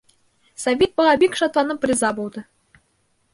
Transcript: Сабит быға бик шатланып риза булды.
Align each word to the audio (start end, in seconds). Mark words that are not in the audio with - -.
Сабит 0.63 0.95
быға 1.01 1.11
бик 1.25 1.37
шатланып 1.41 1.85
риза 1.91 2.11
булды. 2.21 2.45